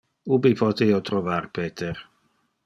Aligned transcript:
Ubi 0.37 0.51
pote 0.61 0.87
io 0.93 1.01
trovar 1.11 1.47
Peter? 1.59 2.03